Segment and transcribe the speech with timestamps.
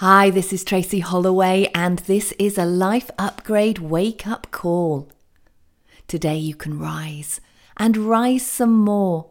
[0.00, 5.10] Hi, this is Tracy Holloway, and this is a Life Upgrade Wake Up Call.
[6.06, 7.40] Today you can rise
[7.76, 9.30] and rise some more.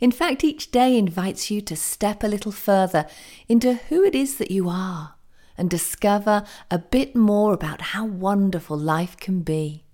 [0.00, 3.04] In fact, each day invites you to step a little further
[3.46, 5.16] into who it is that you are
[5.58, 9.84] and discover a bit more about how wonderful life can be.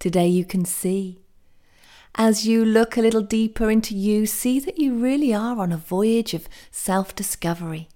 [0.00, 1.20] Today you can see.
[2.16, 5.76] As you look a little deeper into you, see that you really are on a
[5.76, 7.86] voyage of self discovery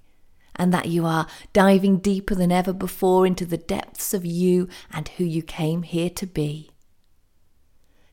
[0.56, 5.08] and that you are diving deeper than ever before into the depths of you and
[5.08, 6.70] who you came here to be.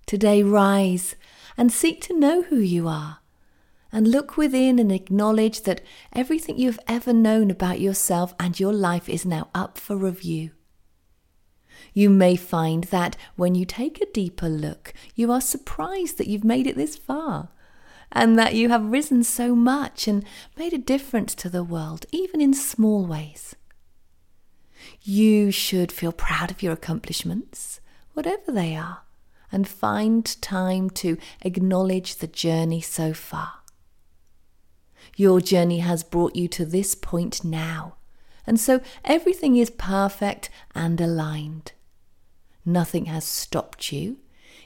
[0.05, 1.15] Today, rise
[1.57, 3.19] and seek to know who you are,
[3.91, 5.81] and look within and acknowledge that
[6.13, 10.51] everything you have ever known about yourself and your life is now up for review.
[11.93, 16.43] You may find that when you take a deeper look, you are surprised that you've
[16.43, 17.49] made it this far
[18.11, 20.25] and that you have risen so much and
[20.57, 23.55] made a difference to the world, even in small ways.
[25.01, 27.79] You should feel proud of your accomplishments,
[28.13, 29.01] whatever they are,
[29.51, 33.53] and find time to acknowledge the journey so far.
[35.15, 37.95] Your journey has brought you to this point now,
[38.45, 41.73] and so everything is perfect and aligned.
[42.65, 44.17] Nothing has stopped you,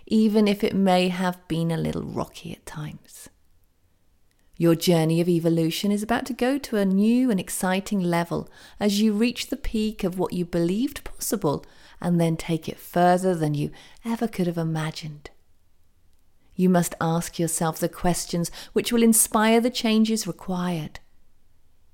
[0.05, 3.29] even if it may have been a little rocky at times.
[4.57, 9.01] Your journey of evolution is about to go to a new and exciting level as
[9.01, 11.65] you reach the peak of what you believed possible
[11.99, 13.71] and then take it further than you
[14.05, 15.29] ever could have imagined.
[16.55, 21.01] You must ask yourself the questions which will inspire the changes required.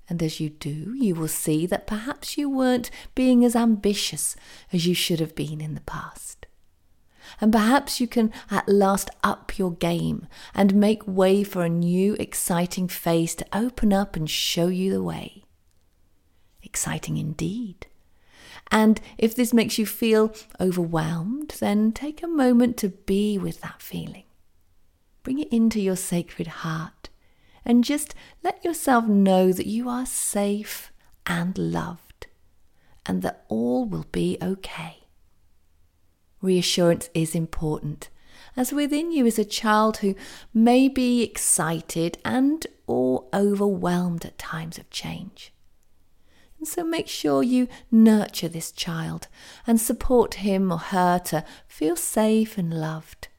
[0.07, 4.35] And as you do, you will see that perhaps you weren't being as ambitious
[4.71, 6.45] as you should have been in the past
[7.39, 12.15] and perhaps you can at last up your game and make way for a new
[12.15, 15.43] exciting phase to open up and show you the way.
[16.63, 17.87] Exciting indeed.
[18.69, 23.81] And if this makes you feel overwhelmed, then take a moment to be with that
[23.81, 24.23] feeling.
[25.23, 27.09] Bring it into your sacred heart
[27.65, 30.91] and just let yourself know that you are safe
[31.25, 32.27] and loved
[33.05, 35.00] and that all will be okay.
[36.41, 38.09] Reassurance is important,
[38.57, 40.15] as within you is a child who
[40.53, 45.53] may be excited and or overwhelmed at times of change.
[46.61, 49.27] And so make sure you nurture this child
[49.65, 53.29] and support him or her to feel safe and loved.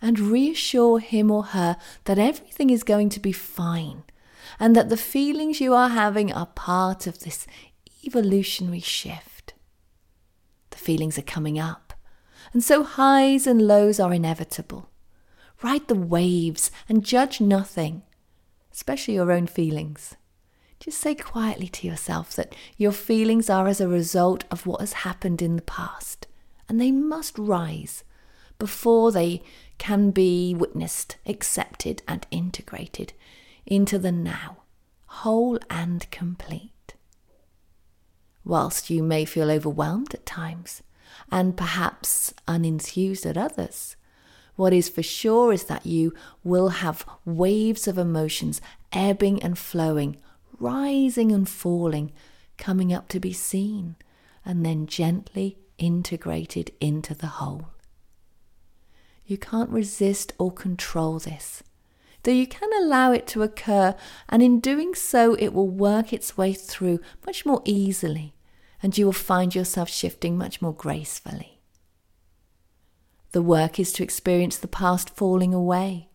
[0.00, 4.04] And reassure him or her that everything is going to be fine
[4.60, 7.48] and that the feelings you are having are part of this
[8.04, 9.54] evolutionary shift.
[10.70, 11.81] The feelings are coming up
[12.52, 14.88] and so highs and lows are inevitable.
[15.62, 18.02] Ride the waves and judge nothing,
[18.72, 20.16] especially your own feelings.
[20.80, 24.92] Just say quietly to yourself that your feelings are as a result of what has
[24.92, 26.26] happened in the past,
[26.68, 28.02] and they must rise
[28.58, 29.42] before they
[29.78, 33.12] can be witnessed, accepted, and integrated
[33.66, 34.58] into the now,
[35.06, 36.94] whole and complete.
[38.44, 40.82] Whilst you may feel overwhelmed at times,
[41.30, 43.96] and perhaps unenthused at others.
[44.56, 46.14] What is for sure is that you
[46.44, 48.60] will have waves of emotions
[48.92, 50.16] ebbing and flowing,
[50.58, 52.12] rising and falling,
[52.58, 53.96] coming up to be seen,
[54.44, 57.68] and then gently integrated into the whole.
[59.24, 61.62] You can't resist or control this,
[62.22, 63.94] though you can allow it to occur,
[64.28, 68.34] and in doing so, it will work its way through much more easily
[68.82, 71.60] and you will find yourself shifting much more gracefully.
[73.32, 76.08] The work is to experience the past falling away.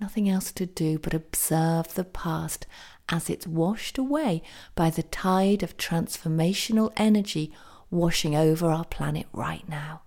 [0.00, 2.66] Nothing else to do but observe the past
[3.08, 4.42] as it's washed away
[4.74, 7.52] by the tide of transformational energy
[7.90, 10.02] washing over our planet right now.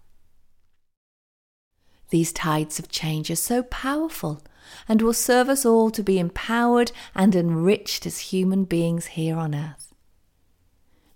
[2.10, 4.42] These tides of change are so powerful
[4.88, 9.54] and will serve us all to be empowered and enriched as human beings here on
[9.54, 9.85] earth.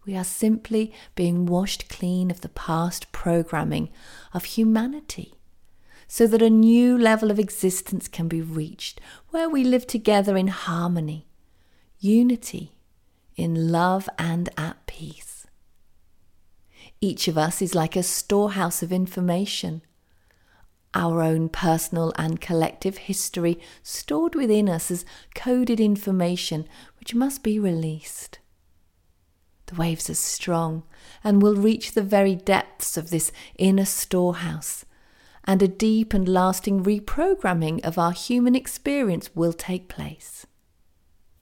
[0.06, 3.90] We are simply being washed clean of the past programming
[4.34, 5.36] of humanity
[6.08, 9.00] so that a new level of existence can be reached
[9.30, 11.28] where we live together in harmony,
[12.00, 12.72] unity,
[13.36, 15.46] in love, and at peace.
[17.00, 19.84] Each of us is like a storehouse of information,
[20.94, 25.06] our own personal and collective history stored within us as
[25.36, 26.68] coded information
[27.00, 28.40] which must be released.
[29.70, 30.82] The waves are strong
[31.24, 34.84] and will reach the very depths of this inner storehouse,
[35.46, 40.48] and a deep and lasting reprogramming of our human experience will take place.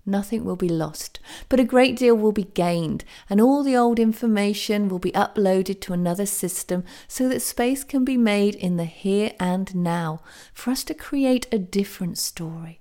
[0.07, 1.19] nothing will be lost,
[1.49, 5.79] but a great deal will be gained, and all the old information will be uploaded
[5.81, 10.21] to another system so that space can be made in the here and now
[10.53, 12.79] for us to create a different story.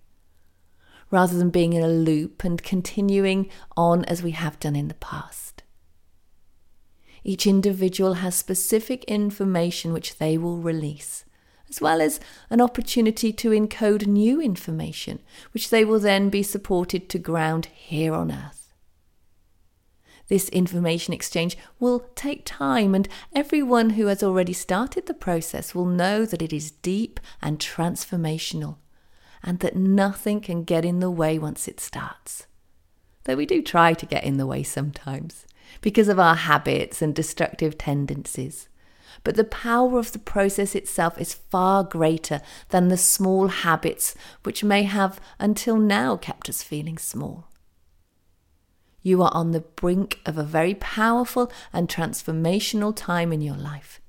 [1.10, 4.94] Rather than being in a loop and continuing on as we have done in the
[4.94, 5.62] past.
[7.22, 11.24] Each individual has specific information which they will release
[11.68, 12.20] as well as
[12.50, 15.18] an opportunity to encode new information,
[15.52, 18.72] which they will then be supported to ground here on Earth.
[20.28, 25.86] This information exchange will take time, and everyone who has already started the process will
[25.86, 28.76] know that it is deep and transformational,
[29.46, 32.46] and that nothing can get in the way once it starts.
[33.24, 35.46] Though we do try to get in the way sometimes,
[35.80, 38.68] because of our habits and destructive tendencies
[39.24, 44.14] but the power of the process itself is far greater than the small habits
[44.44, 47.48] which may have until now kept us feeling small.
[49.02, 54.00] You are on the brink of a very powerful and transformational time in your life.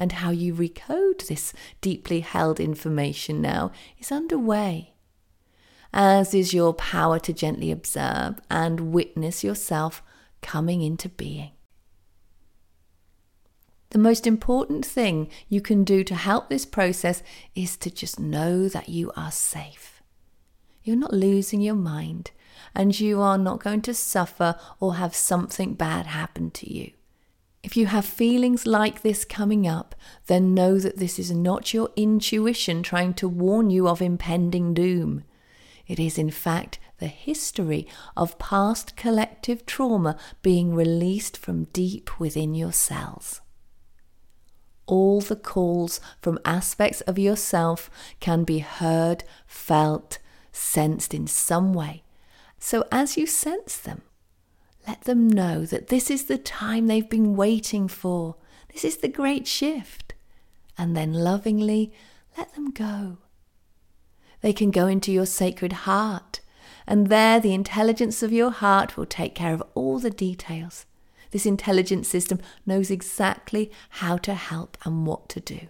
[0.00, 4.94] And how you recode this deeply held information now is underway,
[5.92, 10.00] as is your power to gently observe and witness yourself
[10.40, 11.50] coming into being.
[13.90, 17.22] The most important thing you can do to help this process
[17.56, 20.00] is to just know that you are safe.
[20.84, 22.30] You're not losing your mind,
[22.72, 26.92] and you are not going to suffer or have something bad happen to you.
[27.68, 29.94] If you have feelings like this coming up,
[30.24, 35.22] then know that this is not your intuition trying to warn you of impending doom.
[35.86, 37.86] It is, in fact, the history
[38.16, 43.42] of past collective trauma being released from deep within your cells
[44.86, 47.90] all the calls from aspects of yourself
[48.20, 50.16] can be heard, felt,
[50.50, 52.02] sensed in some way.
[52.58, 54.00] So as you sense them,
[54.88, 58.36] let them know that this is the time they've been waiting for.
[58.72, 60.14] This is the great shift.
[60.78, 61.92] And then lovingly
[62.38, 63.18] let them go.
[64.40, 66.40] They can go into your sacred heart,
[66.86, 70.86] and there the intelligence of your heart will take care of all the details.
[71.32, 75.68] This intelligence system knows exactly how to help and what to do.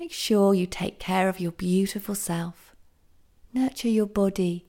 [0.00, 2.74] Make sure you take care of your beautiful self.
[3.52, 4.66] Nurture your body.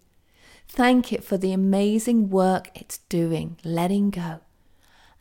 [0.68, 4.42] Thank it for the amazing work it's doing, letting go.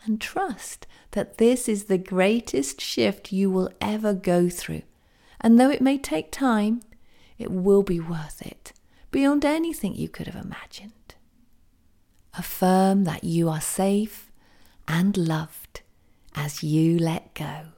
[0.04, 4.82] And trust that this is the greatest shift you will ever go through.
[5.40, 6.82] And though it may take time,
[7.38, 8.72] it will be worth it,
[9.10, 10.92] beyond anything you could have imagined.
[12.34, 14.30] Affirm that you are safe
[14.86, 15.80] and loved
[16.34, 17.75] as you let go.